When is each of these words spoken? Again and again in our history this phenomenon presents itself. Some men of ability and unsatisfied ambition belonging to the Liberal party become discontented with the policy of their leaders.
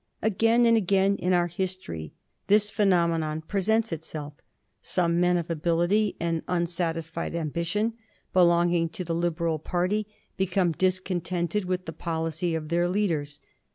Again 0.23 0.65
and 0.65 0.75
again 0.75 1.15
in 1.17 1.31
our 1.31 1.45
history 1.45 2.15
this 2.47 2.71
phenomenon 2.71 3.41
presents 3.43 3.91
itself. 3.91 4.33
Some 4.81 5.19
men 5.19 5.37
of 5.37 5.51
ability 5.51 6.15
and 6.19 6.41
unsatisfied 6.47 7.35
ambition 7.35 7.93
belonging 8.33 8.89
to 8.89 9.03
the 9.03 9.13
Liberal 9.13 9.59
party 9.59 10.07
become 10.37 10.71
discontented 10.71 11.65
with 11.65 11.85
the 11.85 11.93
policy 11.93 12.55
of 12.55 12.69
their 12.69 12.87
leaders. 12.87 13.41